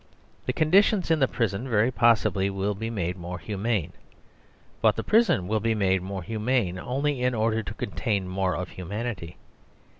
[0.47, 3.93] The conditions in the prison, very possibly, will be made more humane.
[4.81, 8.69] But the prison will be made more humane only in order to contain more of
[8.69, 9.37] humanity.